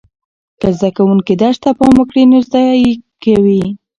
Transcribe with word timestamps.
که 0.59 0.67
زده 0.77 0.89
کوونکي 0.97 1.33
درس 1.41 1.57
ته 1.63 1.69
پام 1.77 1.93
وکړي 1.97 2.23
نو 2.31 2.37
زده 2.47 2.61
یې 2.83 2.91
کوي. 3.23 3.63